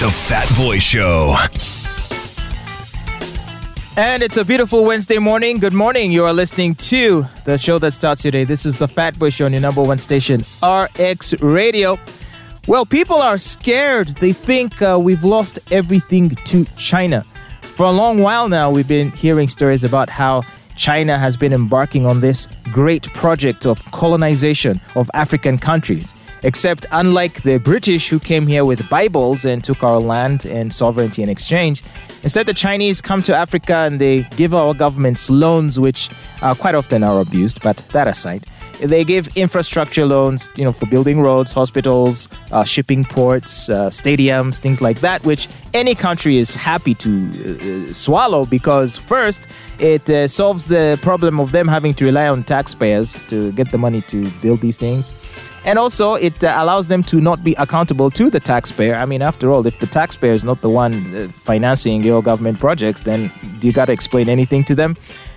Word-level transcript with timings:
The 0.00 0.10
Fat 0.10 0.50
Boy 0.56 0.78
Show. 0.78 1.36
And 3.98 4.22
it's 4.22 4.38
a 4.38 4.46
beautiful 4.46 4.82
Wednesday 4.82 5.18
morning. 5.18 5.58
Good 5.58 5.74
morning. 5.74 6.10
You 6.10 6.24
are 6.24 6.32
listening 6.32 6.74
to 6.76 7.26
the 7.44 7.58
show 7.58 7.78
that 7.80 7.92
starts 7.92 8.22
today. 8.22 8.44
This 8.44 8.64
is 8.64 8.76
the 8.76 8.88
Fat 8.88 9.18
Boy 9.18 9.28
Show 9.28 9.44
on 9.44 9.52
your 9.52 9.60
number 9.60 9.82
one 9.82 9.98
station, 9.98 10.40
RX 10.62 11.38
Radio. 11.42 11.98
Well, 12.66 12.86
people 12.86 13.16
are 13.16 13.36
scared. 13.36 14.08
They 14.08 14.32
think 14.32 14.80
uh, 14.80 14.98
we've 14.98 15.22
lost 15.22 15.58
everything 15.70 16.30
to 16.30 16.64
China. 16.78 17.22
For 17.60 17.84
a 17.84 17.92
long 17.92 18.20
while 18.20 18.48
now, 18.48 18.70
we've 18.70 18.88
been 18.88 19.10
hearing 19.10 19.50
stories 19.50 19.84
about 19.84 20.08
how 20.08 20.44
China 20.76 21.18
has 21.18 21.36
been 21.36 21.52
embarking 21.52 22.06
on 22.06 22.20
this 22.20 22.48
great 22.72 23.02
project 23.12 23.66
of 23.66 23.84
colonization 23.92 24.80
of 24.96 25.10
African 25.12 25.58
countries. 25.58 26.14
Except, 26.42 26.86
unlike 26.90 27.42
the 27.42 27.58
British 27.58 28.08
who 28.08 28.18
came 28.18 28.46
here 28.46 28.64
with 28.64 28.88
Bibles 28.88 29.44
and 29.44 29.62
took 29.62 29.82
our 29.82 29.98
land 29.98 30.46
and 30.46 30.72
sovereignty 30.72 31.22
in 31.22 31.28
exchange, 31.28 31.82
instead 32.22 32.46
the 32.46 32.54
Chinese 32.54 33.00
come 33.02 33.22
to 33.24 33.36
Africa 33.36 33.76
and 33.76 34.00
they 34.00 34.22
give 34.36 34.54
our 34.54 34.72
governments 34.72 35.28
loans, 35.28 35.78
which 35.78 36.08
uh, 36.40 36.54
quite 36.54 36.74
often 36.74 37.02
are 37.02 37.20
abused, 37.20 37.62
but 37.62 37.76
that 37.92 38.08
aside. 38.08 38.44
They 38.80 39.04
give 39.04 39.28
infrastructure 39.36 40.06
loans, 40.06 40.50
you 40.56 40.64
know, 40.64 40.72
for 40.72 40.86
building 40.86 41.20
roads, 41.20 41.52
hospitals, 41.52 42.28
uh, 42.50 42.64
shipping 42.64 43.04
ports, 43.04 43.68
uh, 43.68 43.90
stadiums, 43.90 44.58
things 44.58 44.80
like 44.80 45.00
that, 45.00 45.24
which 45.24 45.48
any 45.74 45.94
country 45.94 46.38
is 46.38 46.54
happy 46.54 46.94
to 46.94 47.10
uh, 47.88 47.92
swallow 47.92 48.46
because 48.46 48.96
first, 48.96 49.46
it 49.78 50.08
uh, 50.08 50.26
solves 50.26 50.66
the 50.66 50.98
problem 51.02 51.40
of 51.40 51.52
them 51.52 51.68
having 51.68 51.94
to 51.94 52.04
rely 52.04 52.28
on 52.28 52.42
taxpayers 52.42 53.18
to 53.28 53.52
get 53.52 53.70
the 53.70 53.78
money 53.78 54.00
to 54.02 54.30
build 54.40 54.60
these 54.60 54.76
things. 54.76 55.12
And 55.64 55.78
also, 55.78 56.14
it 56.14 56.42
uh, 56.42 56.54
allows 56.56 56.88
them 56.88 57.02
to 57.04 57.20
not 57.20 57.44
be 57.44 57.54
accountable 57.54 58.10
to 58.12 58.30
the 58.30 58.40
taxpayer. 58.40 58.94
I 58.94 59.04
mean, 59.04 59.20
after 59.20 59.52
all, 59.52 59.66
if 59.66 59.78
the 59.78 59.86
taxpayer 59.86 60.32
is 60.32 60.42
not 60.42 60.62
the 60.62 60.70
one 60.70 60.94
uh, 61.14 61.28
financing 61.28 62.02
your 62.02 62.22
government 62.22 62.58
projects, 62.58 63.02
then 63.02 63.30
do 63.58 63.66
you 63.66 63.72
got 63.72 63.86
to 63.86 63.92
explain 63.92 64.30
anything 64.30 64.64
to 64.64 64.74
them? 64.74 64.96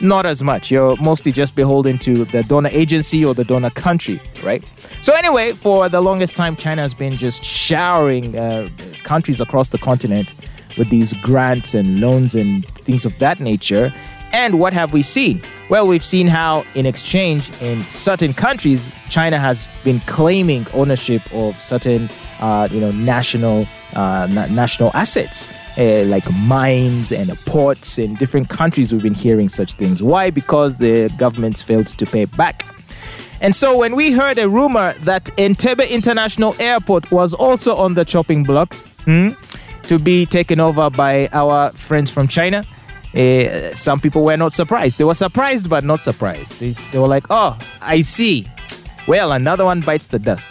Not 0.00 0.26
as 0.26 0.42
much. 0.42 0.70
You're 0.70 0.96
mostly 0.96 1.32
just 1.32 1.54
beholden 1.56 1.98
to 1.98 2.24
the 2.24 2.42
donor 2.42 2.70
agency 2.72 3.24
or 3.24 3.34
the 3.34 3.44
donor 3.44 3.70
country, 3.70 4.20
right? 4.42 4.66
So, 5.02 5.14
anyway, 5.14 5.52
for 5.52 5.88
the 5.88 6.00
longest 6.00 6.34
time, 6.36 6.56
China 6.56 6.82
has 6.82 6.94
been 6.94 7.14
just 7.14 7.44
showering 7.44 8.36
uh, 8.36 8.68
countries 9.04 9.40
across 9.40 9.68
the 9.68 9.78
continent 9.78 10.34
with 10.76 10.88
these 10.90 11.12
grants 11.14 11.74
and 11.74 12.00
loans 12.00 12.34
and 12.34 12.66
things 12.84 13.04
of 13.04 13.18
that 13.18 13.40
nature. 13.40 13.94
And 14.32 14.58
what 14.58 14.72
have 14.72 14.92
we 14.92 15.02
seen? 15.02 15.40
Well, 15.68 15.86
we've 15.86 16.04
seen 16.04 16.26
how, 16.26 16.64
in 16.74 16.86
exchange, 16.86 17.50
in 17.62 17.82
certain 17.84 18.32
countries, 18.32 18.90
China 19.08 19.38
has 19.38 19.68
been 19.84 20.00
claiming 20.00 20.66
ownership 20.74 21.22
of 21.32 21.60
certain, 21.60 22.10
uh, 22.40 22.68
you 22.70 22.80
know, 22.80 22.90
national 22.90 23.66
uh, 23.94 24.28
na- 24.30 24.46
national 24.46 24.90
assets. 24.94 25.48
Uh, 25.76 26.04
like 26.04 26.24
mines 26.34 27.10
and 27.10 27.28
ports 27.46 27.98
in 27.98 28.14
different 28.14 28.48
countries, 28.48 28.92
we've 28.92 29.02
been 29.02 29.12
hearing 29.12 29.48
such 29.48 29.74
things. 29.74 30.00
Why? 30.00 30.30
Because 30.30 30.76
the 30.76 31.12
governments 31.18 31.62
failed 31.62 31.88
to 31.88 32.06
pay 32.06 32.26
back. 32.26 32.64
And 33.40 33.54
so, 33.54 33.76
when 33.76 33.96
we 33.96 34.12
heard 34.12 34.38
a 34.38 34.48
rumor 34.48 34.92
that 35.00 35.24
Entebbe 35.36 35.90
International 35.90 36.54
Airport 36.60 37.10
was 37.10 37.34
also 37.34 37.74
on 37.76 37.94
the 37.94 38.04
chopping 38.04 38.44
block 38.44 38.72
hmm, 39.04 39.30
to 39.88 39.98
be 39.98 40.26
taken 40.26 40.60
over 40.60 40.90
by 40.90 41.28
our 41.32 41.70
friends 41.72 42.10
from 42.10 42.28
China, 42.28 42.62
uh, 43.14 43.74
some 43.74 44.00
people 44.00 44.24
were 44.24 44.36
not 44.36 44.52
surprised. 44.52 44.98
They 44.98 45.04
were 45.04 45.14
surprised, 45.14 45.68
but 45.68 45.84
not 45.84 46.00
surprised. 46.00 46.58
They, 46.60 46.70
they 46.90 46.98
were 46.98 47.08
like, 47.08 47.26
oh, 47.30 47.58
I 47.80 48.02
see. 48.02 48.46
Well, 49.06 49.32
another 49.32 49.64
one 49.64 49.80
bites 49.82 50.06
the 50.06 50.18
dust. 50.18 50.48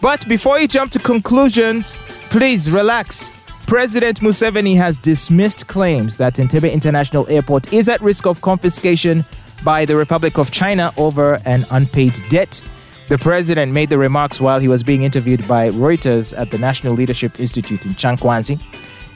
But 0.00 0.26
before 0.28 0.58
you 0.58 0.66
jump 0.66 0.92
to 0.92 0.98
conclusions, 0.98 2.00
please 2.30 2.70
relax. 2.70 3.32
President 3.70 4.18
Museveni 4.18 4.76
has 4.76 4.98
dismissed 4.98 5.68
claims 5.68 6.16
that 6.16 6.34
Entebbe 6.34 6.72
International 6.72 7.24
Airport 7.28 7.72
is 7.72 7.88
at 7.88 8.00
risk 8.00 8.26
of 8.26 8.40
confiscation 8.40 9.24
by 9.62 9.84
the 9.84 9.94
Republic 9.94 10.38
of 10.38 10.50
China 10.50 10.92
over 10.96 11.34
an 11.44 11.64
unpaid 11.70 12.20
debt. 12.30 12.64
The 13.08 13.16
president 13.16 13.70
made 13.70 13.88
the 13.88 13.96
remarks 13.96 14.40
while 14.40 14.58
he 14.58 14.66
was 14.66 14.82
being 14.82 15.04
interviewed 15.04 15.46
by 15.46 15.70
Reuters 15.70 16.36
at 16.36 16.50
the 16.50 16.58
National 16.58 16.94
Leadership 16.94 17.38
Institute 17.38 17.86
in 17.86 17.92
Kyankwanzi. 17.92 18.58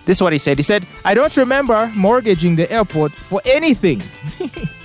This 0.04 0.18
is 0.18 0.22
what 0.22 0.32
he 0.32 0.38
said. 0.38 0.56
He 0.56 0.62
said, 0.62 0.86
I 1.04 1.14
don't 1.14 1.36
remember 1.36 1.90
mortgaging 1.96 2.54
the 2.54 2.70
airport 2.70 3.10
for 3.10 3.40
anything. 3.44 4.04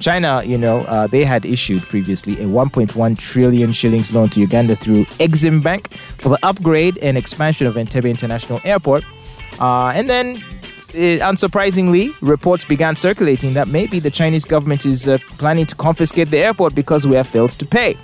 China, 0.00 0.42
you 0.44 0.56
know, 0.56 0.80
uh, 0.82 1.06
they 1.06 1.24
had 1.24 1.44
issued 1.44 1.82
previously 1.82 2.34
a 2.34 2.46
1.1 2.46 3.18
trillion 3.18 3.72
shillings 3.72 4.12
loan 4.12 4.28
to 4.30 4.40
Uganda 4.40 4.76
through 4.76 5.04
Exim 5.18 5.62
Bank 5.62 5.92
for 5.94 6.30
the 6.30 6.38
upgrade 6.42 6.98
and 6.98 7.16
expansion 7.16 7.66
of 7.66 7.74
Entebbe 7.74 8.08
International 8.08 8.60
Airport. 8.64 9.04
Uh, 9.60 9.92
and 9.94 10.08
then, 10.08 10.36
uh, 10.36 11.26
unsurprisingly, 11.26 12.14
reports 12.20 12.64
began 12.64 12.94
circulating 12.94 13.54
that 13.54 13.68
maybe 13.68 13.98
the 13.98 14.10
Chinese 14.10 14.44
government 14.44 14.86
is 14.86 15.08
uh, 15.08 15.18
planning 15.32 15.66
to 15.66 15.74
confiscate 15.74 16.30
the 16.30 16.38
airport 16.38 16.74
because 16.74 17.06
we 17.06 17.16
have 17.16 17.26
failed 17.26 17.50
to 17.50 17.66
pay. 17.66 17.96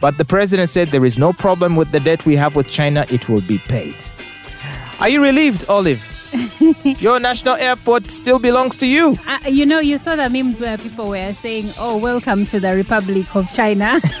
But 0.00 0.16
the 0.18 0.24
president 0.24 0.70
said 0.70 0.88
there 0.88 1.04
is 1.04 1.18
no 1.18 1.32
problem 1.32 1.76
with 1.76 1.90
the 1.90 2.00
debt 2.00 2.24
we 2.24 2.36
have 2.36 2.56
with 2.56 2.70
China, 2.70 3.06
it 3.10 3.28
will 3.28 3.42
be 3.42 3.58
paid. 3.58 3.94
Are 4.98 5.08
you 5.08 5.22
relieved, 5.22 5.64
Olive? 5.68 6.09
Your 6.84 7.20
national 7.20 7.56
airport 7.56 8.10
still 8.10 8.38
belongs 8.38 8.76
to 8.78 8.86
you. 8.86 9.16
Uh, 9.26 9.38
you 9.48 9.66
know, 9.66 9.80
you 9.80 9.98
saw 9.98 10.16
the 10.16 10.28
memes 10.28 10.60
where 10.60 10.78
people 10.78 11.08
were 11.08 11.32
saying, 11.32 11.72
"Oh, 11.78 11.96
welcome 11.96 12.46
to 12.46 12.60
the 12.60 12.74
Republic 12.74 13.34
of 13.34 13.50
China." 13.50 14.00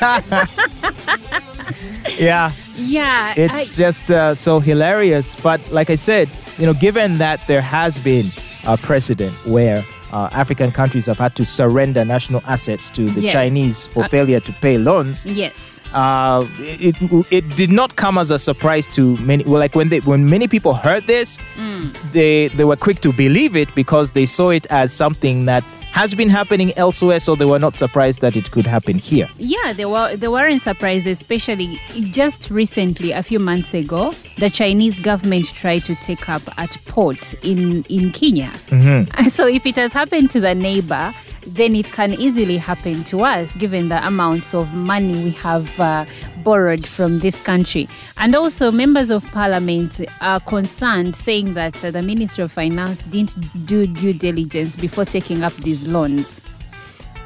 yeah, 2.18 2.52
yeah, 2.76 3.34
it's 3.36 3.78
I, 3.78 3.82
just 3.82 4.10
uh, 4.10 4.34
so 4.34 4.58
hilarious. 4.58 5.36
But 5.36 5.60
like 5.70 5.90
I 5.90 5.96
said, 5.96 6.30
you 6.58 6.66
know, 6.66 6.74
given 6.74 7.18
that 7.18 7.46
there 7.46 7.62
has 7.62 7.98
been 7.98 8.32
a 8.64 8.76
precedent 8.76 9.32
where 9.46 9.84
uh, 10.12 10.28
African 10.32 10.70
countries 10.72 11.06
have 11.06 11.18
had 11.18 11.34
to 11.36 11.44
surrender 11.44 12.04
national 12.04 12.42
assets 12.46 12.90
to 12.90 13.08
the 13.10 13.22
yes. 13.22 13.32
Chinese 13.32 13.86
for 13.86 14.04
uh, 14.04 14.08
failure 14.08 14.40
to 14.40 14.52
pay 14.54 14.78
loans. 14.78 15.24
Yes. 15.26 15.80
Uh, 15.92 16.46
it, 16.58 16.96
it 17.32 17.56
did 17.56 17.70
not 17.70 17.96
come 17.96 18.18
as 18.18 18.30
a 18.30 18.38
surprise 18.38 18.86
to 18.88 19.16
many. 19.18 19.44
Well, 19.44 19.58
like 19.58 19.74
when 19.74 19.88
they 19.88 20.00
when 20.00 20.28
many 20.28 20.48
people 20.48 20.74
heard 20.74 21.04
this, 21.06 21.38
mm. 21.56 21.69
They 22.12 22.48
they 22.48 22.64
were 22.64 22.76
quick 22.76 23.00
to 23.00 23.12
believe 23.12 23.56
it 23.56 23.74
because 23.74 24.12
they 24.12 24.26
saw 24.26 24.50
it 24.50 24.66
as 24.70 24.92
something 24.92 25.44
that 25.46 25.64
has 25.92 26.14
been 26.14 26.28
happening 26.28 26.72
elsewhere, 26.76 27.20
so 27.20 27.34
they 27.34 27.44
were 27.44 27.58
not 27.58 27.74
surprised 27.74 28.20
that 28.20 28.36
it 28.36 28.50
could 28.50 28.66
happen 28.66 28.96
here. 28.96 29.28
Yeah, 29.38 29.72
they 29.72 29.84
were 29.84 30.16
they 30.16 30.28
weren't 30.28 30.62
surprised, 30.62 31.06
especially 31.06 31.80
just 32.10 32.50
recently, 32.50 33.12
a 33.12 33.22
few 33.22 33.38
months 33.38 33.74
ago, 33.74 34.14
the 34.38 34.50
Chinese 34.50 34.98
government 35.00 35.46
tried 35.46 35.84
to 35.84 35.94
take 35.96 36.28
up 36.28 36.42
at 36.58 36.76
port 36.86 37.34
in 37.44 37.82
in 37.84 38.12
Kenya. 38.12 38.50
Mm-hmm. 38.68 39.28
So 39.30 39.46
if 39.46 39.64
it 39.66 39.76
has 39.76 39.92
happened 39.92 40.30
to 40.32 40.40
the 40.40 40.54
neighbor, 40.54 41.12
then 41.46 41.74
it 41.74 41.90
can 41.92 42.12
easily 42.14 42.58
happen 42.58 43.04
to 43.04 43.22
us 43.22 43.54
given 43.56 43.88
the 43.88 44.06
amounts 44.06 44.54
of 44.54 44.72
money 44.74 45.14
we 45.24 45.30
have 45.30 45.80
uh, 45.80 46.04
borrowed 46.42 46.86
from 46.86 47.18
this 47.20 47.40
country. 47.42 47.88
And 48.16 48.34
also, 48.34 48.70
members 48.70 49.10
of 49.10 49.24
parliament 49.32 50.00
are 50.20 50.40
concerned, 50.40 51.16
saying 51.16 51.54
that 51.54 51.84
uh, 51.84 51.90
the 51.90 52.02
Ministry 52.02 52.44
of 52.44 52.52
Finance 52.52 53.02
didn't 53.02 53.66
do 53.66 53.86
due 53.86 54.12
diligence 54.12 54.76
before 54.76 55.04
taking 55.04 55.42
up 55.42 55.54
these 55.54 55.88
loans. 55.88 56.40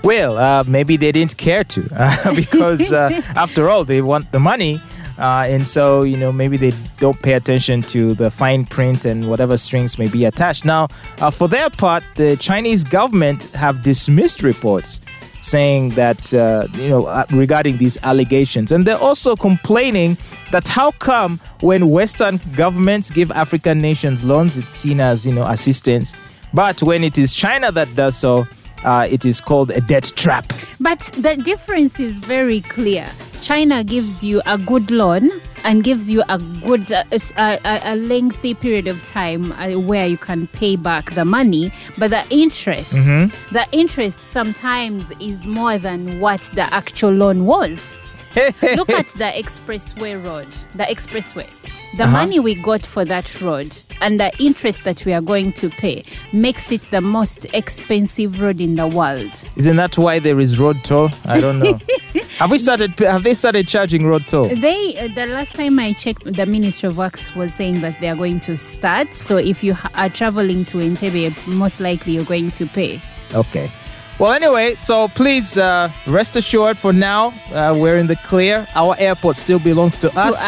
Well, 0.02 0.36
uh, 0.36 0.64
maybe 0.66 0.98
they 0.98 1.12
didn't 1.12 1.36
care 1.38 1.64
to, 1.64 1.88
uh, 1.96 2.34
because 2.34 2.92
uh, 2.92 3.22
after 3.36 3.68
all, 3.70 3.84
they 3.84 4.02
want 4.02 4.32
the 4.32 4.40
money. 4.40 4.80
Uh, 5.18 5.46
and 5.48 5.66
so, 5.66 6.02
you 6.02 6.16
know, 6.16 6.32
maybe 6.32 6.56
they 6.56 6.72
don't 6.98 7.20
pay 7.22 7.34
attention 7.34 7.82
to 7.82 8.14
the 8.14 8.30
fine 8.30 8.64
print 8.64 9.04
and 9.04 9.28
whatever 9.28 9.56
strings 9.56 9.96
may 9.96 10.08
be 10.08 10.24
attached. 10.24 10.64
Now, 10.64 10.88
uh, 11.20 11.30
for 11.30 11.48
their 11.48 11.70
part, 11.70 12.02
the 12.16 12.36
Chinese 12.36 12.82
government 12.82 13.44
have 13.52 13.82
dismissed 13.82 14.42
reports 14.42 15.00
saying 15.44 15.90
that, 15.90 16.32
uh, 16.32 16.66
you 16.74 16.88
know, 16.88 17.04
uh, 17.04 17.26
regarding 17.30 17.76
these 17.76 17.98
allegations. 18.02 18.72
And 18.72 18.86
they're 18.86 18.96
also 18.96 19.36
complaining 19.36 20.16
that 20.52 20.66
how 20.66 20.92
come 20.92 21.38
when 21.60 21.90
Western 21.90 22.40
governments 22.56 23.10
give 23.10 23.30
African 23.32 23.80
nations 23.80 24.24
loans, 24.24 24.56
it's 24.56 24.72
seen 24.72 25.00
as, 25.00 25.26
you 25.26 25.34
know, 25.34 25.46
assistance. 25.46 26.14
But 26.54 26.82
when 26.82 27.04
it 27.04 27.18
is 27.18 27.34
China 27.34 27.70
that 27.72 27.94
does 27.94 28.16
so, 28.16 28.46
uh, 28.84 29.06
it 29.10 29.24
is 29.24 29.40
called 29.40 29.70
a 29.70 29.80
debt 29.82 30.12
trap. 30.16 30.50
But 30.80 31.00
the 31.18 31.36
difference 31.36 32.00
is 32.00 32.18
very 32.18 32.60
clear. 32.62 33.06
China 33.40 33.84
gives 33.84 34.24
you 34.24 34.40
a 34.46 34.56
good 34.56 34.90
loan 34.90 35.30
and 35.64 35.82
gives 35.82 36.10
you 36.10 36.22
a 36.28 36.38
good 36.62 36.92
uh, 36.92 37.04
a, 37.36 37.58
a, 37.64 37.96
lengthy 37.96 38.54
period 38.54 38.86
of 38.86 39.04
time 39.04 39.52
uh, 39.52 39.70
where 39.78 40.06
you 40.06 40.18
can 40.18 40.46
pay 40.48 40.76
back 40.76 41.12
the 41.14 41.24
money. 41.24 41.72
But 41.98 42.10
the 42.10 42.24
interest 42.30 42.94
mm-hmm. 42.94 43.54
the 43.54 43.66
interest 43.72 44.20
sometimes 44.20 45.10
is 45.20 45.46
more 45.46 45.78
than 45.78 46.20
what 46.20 46.42
the 46.54 46.72
actual 46.72 47.10
loan 47.10 47.46
was. 47.46 47.96
Look 48.36 48.90
at 48.90 49.08
the 49.08 49.30
expressway 49.34 50.22
road 50.22 50.48
the 50.74 50.84
expressway. 50.84 51.48
The 51.96 52.02
uh-huh. 52.02 52.12
money 52.12 52.40
we 52.40 52.56
got 52.56 52.84
for 52.84 53.04
that 53.04 53.40
road 53.40 53.80
and 54.00 54.18
the 54.18 54.32
interest 54.42 54.82
that 54.82 55.06
we 55.06 55.12
are 55.12 55.20
going 55.20 55.52
to 55.52 55.70
pay 55.70 56.04
makes 56.32 56.72
it 56.72 56.82
the 56.90 57.00
most 57.00 57.46
expensive 57.54 58.40
road 58.40 58.60
in 58.60 58.74
the 58.74 58.88
world. 58.88 59.32
Isn't 59.54 59.76
that 59.76 59.96
why 59.96 60.18
there 60.18 60.40
is 60.40 60.58
road 60.58 60.76
toll? 60.82 61.10
I 61.24 61.38
don't 61.38 61.60
know 61.60 61.78
Have 62.38 62.50
we 62.50 62.58
started? 62.58 62.98
Have 62.98 63.22
they 63.22 63.34
started 63.34 63.68
charging 63.68 64.06
road 64.06 64.26
toll? 64.26 64.48
They 64.48 64.98
uh, 64.98 65.08
the 65.14 65.26
last 65.26 65.54
time 65.54 65.78
I 65.78 65.92
checked, 65.92 66.24
the 66.24 66.46
Ministry 66.46 66.88
of 66.88 66.98
Works 66.98 67.32
was 67.36 67.54
saying 67.54 67.80
that 67.82 68.00
they 68.00 68.08
are 68.08 68.16
going 68.16 68.40
to 68.40 68.56
start. 68.56 69.14
So 69.14 69.36
if 69.36 69.62
you 69.62 69.74
ha- 69.74 69.90
are 69.94 70.08
traveling 70.08 70.64
to 70.66 70.78
Entebbe, 70.78 71.34
most 71.46 71.80
likely 71.80 72.14
you're 72.14 72.24
going 72.24 72.50
to 72.52 72.66
pay. 72.66 73.00
Okay. 73.32 73.70
Well, 74.16 74.32
anyway, 74.32 74.76
so 74.76 75.08
please 75.08 75.58
uh, 75.58 75.90
rest 76.06 76.36
assured 76.36 76.78
for 76.78 76.92
now, 76.92 77.34
uh, 77.52 77.74
we're 77.76 77.96
in 77.96 78.06
the 78.06 78.14
clear. 78.14 78.64
Our 78.76 78.94
airport 78.96 79.36
still 79.36 79.58
belongs 79.58 79.98
to 79.98 80.08
us. 80.16 80.40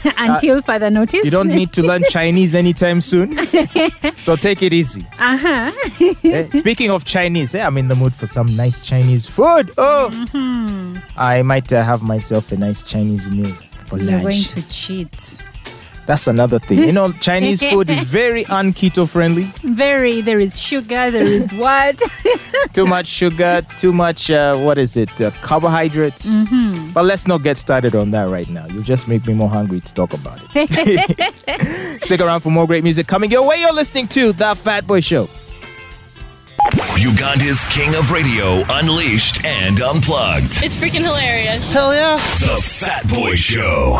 To 0.00 0.08
us 0.08 0.14
until 0.18 0.60
further 0.60 0.90
notice. 0.90 1.24
You 1.24 1.30
don't 1.30 1.46
need 1.48 1.72
to 1.74 1.82
learn 1.82 2.02
Chinese 2.08 2.54
anytime 2.56 3.00
soon. 3.00 3.38
so 4.22 4.34
take 4.34 4.60
it 4.62 4.72
easy. 4.72 5.06
Uh 5.20 5.36
huh. 5.36 5.70
Eh, 6.24 6.48
Speaking 6.58 6.90
of 6.90 7.04
Chinese, 7.04 7.54
eh, 7.54 7.64
I'm 7.64 7.78
in 7.78 7.86
the 7.86 7.94
mood 7.94 8.12
for 8.12 8.26
some 8.26 8.48
nice 8.56 8.80
Chinese 8.80 9.26
food. 9.28 9.70
Oh, 9.78 10.10
I 11.16 11.42
might 11.42 11.72
uh, 11.72 11.80
have 11.84 12.02
myself 12.02 12.50
a 12.50 12.56
nice 12.56 12.82
Chinese 12.82 13.30
meal 13.30 13.54
for 13.86 13.98
You're 13.98 14.20
going 14.20 14.32
to 14.42 14.68
cheat. 14.68 15.40
That's 16.06 16.26
another 16.26 16.58
thing. 16.58 16.78
You 16.78 16.92
know, 16.92 17.12
Chinese 17.12 17.62
food 17.62 17.88
is 17.88 18.02
very 18.20 18.44
un-keto 18.46 19.08
friendly. 19.08 19.44
Very. 19.62 20.20
There 20.20 20.40
is 20.40 20.60
sugar. 20.60 21.10
There 21.10 21.22
is 21.22 21.52
what? 21.64 22.02
Too 22.72 22.86
much 22.86 23.06
sugar, 23.06 23.60
too 23.76 23.92
much, 23.92 24.30
uh, 24.30 24.56
what 24.56 24.78
is 24.78 24.96
it, 24.96 25.20
uh, 25.20 25.30
carbohydrates. 25.42 26.24
But 26.94 27.04
let's 27.04 27.28
not 27.28 27.42
get 27.42 27.58
started 27.58 27.94
on 27.94 28.12
that 28.12 28.30
right 28.30 28.48
now. 28.48 28.66
You 28.66 28.82
just 28.82 29.08
make 29.08 29.26
me 29.26 29.34
more 29.34 29.48
hungry 29.50 29.80
to 29.80 29.92
talk 29.92 30.14
about 30.14 30.40
it. 30.54 32.02
Stick 32.02 32.20
around 32.22 32.40
for 32.40 32.50
more 32.50 32.66
great 32.66 32.82
music 32.82 33.06
coming 33.06 33.30
your 33.30 33.46
way. 33.46 33.60
You're 33.60 33.74
listening 33.74 34.08
to 34.08 34.32
The 34.32 34.54
Fat 34.54 34.86
Boy 34.86 35.00
Show. 35.00 35.28
Uganda's 36.96 37.64
King 37.66 37.94
of 37.94 38.10
Radio, 38.10 38.62
Unleashed 38.70 39.44
and 39.44 39.80
Unplugged. 39.80 40.62
It's 40.62 40.74
freaking 40.76 41.02
hilarious. 41.04 41.70
Hell 41.72 41.92
yeah. 41.92 42.16
The 42.16 42.60
Fat 42.62 43.06
Boy 43.08 43.34
Show. 43.34 43.98